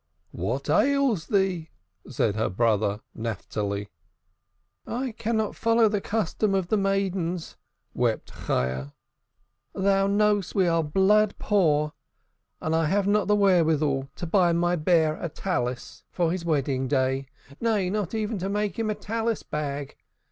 "What 0.31 0.67
ails 0.67 1.27
thee?" 1.27 1.69
said 2.09 2.33
her 2.33 2.49
brother 2.49 3.01
Naphtali. 3.13 3.89
"I 4.87 5.11
cannot 5.11 5.55
follow 5.55 5.87
the 5.87 6.01
custom 6.01 6.55
of 6.55 6.69
the 6.69 6.75
maidens," 6.75 7.55
wept 7.93 8.33
Chayah. 8.47 8.93
"Thou 9.75 10.07
knowest 10.07 10.55
we 10.55 10.67
are 10.67 10.81
blood 10.83 11.35
poor, 11.37 11.93
and 12.59 12.75
I 12.75 12.85
have 12.87 13.05
not 13.05 13.27
the 13.27 13.35
wherewithal 13.35 14.09
to 14.15 14.25
buy 14.25 14.53
my 14.53 14.75
Bear 14.75 15.17
a 15.21 15.29
Talith 15.29 16.01
for 16.09 16.31
his 16.31 16.43
wedding 16.43 16.87
day; 16.87 17.27
nay, 17.59 17.91
not 17.91 18.15
even 18.15 18.39
to 18.39 18.49
make 18.49 18.79
him 18.79 18.89
a 18.89 18.95
Talith 18.95 19.51
bag. 19.51 19.97